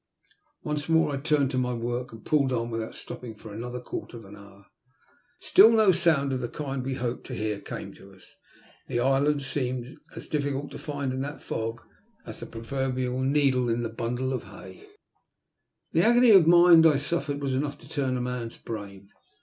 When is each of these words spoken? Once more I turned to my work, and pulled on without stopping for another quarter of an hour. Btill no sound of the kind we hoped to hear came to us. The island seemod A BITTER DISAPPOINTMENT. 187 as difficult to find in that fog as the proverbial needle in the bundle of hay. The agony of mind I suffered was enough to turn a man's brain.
Once 0.63 0.89
more 0.89 1.11
I 1.13 1.17
turned 1.17 1.51
to 1.51 1.59
my 1.59 1.73
work, 1.75 2.11
and 2.11 2.25
pulled 2.25 2.51
on 2.51 2.71
without 2.71 2.95
stopping 2.95 3.35
for 3.35 3.53
another 3.53 3.79
quarter 3.79 4.17
of 4.17 4.25
an 4.25 4.35
hour. 4.35 4.65
Btill 5.43 5.75
no 5.75 5.91
sound 5.91 6.33
of 6.33 6.39
the 6.39 6.49
kind 6.49 6.83
we 6.83 6.95
hoped 6.95 7.23
to 7.27 7.35
hear 7.35 7.59
came 7.59 7.93
to 7.93 8.11
us. 8.11 8.35
The 8.87 8.99
island 8.99 9.41
seemod 9.41 9.41
A 9.59 9.59
BITTER 9.61 9.91
DISAPPOINTMENT. 9.91 10.01
187 10.09 10.17
as 10.17 10.27
difficult 10.27 10.71
to 10.71 10.79
find 10.79 11.13
in 11.13 11.21
that 11.21 11.43
fog 11.43 11.81
as 12.25 12.39
the 12.39 12.47
proverbial 12.47 13.21
needle 13.21 13.69
in 13.69 13.83
the 13.83 13.89
bundle 13.89 14.33
of 14.33 14.45
hay. 14.45 14.87
The 15.91 16.01
agony 16.01 16.31
of 16.31 16.47
mind 16.47 16.87
I 16.87 16.97
suffered 16.97 17.39
was 17.39 17.53
enough 17.53 17.77
to 17.77 17.87
turn 17.87 18.17
a 18.17 18.21
man's 18.21 18.57
brain. 18.57 19.09